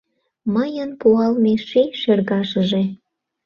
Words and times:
Мыйын 0.53 0.91
пуалме 1.01 1.53
ший 1.67 1.89
шергашыже 2.01 2.83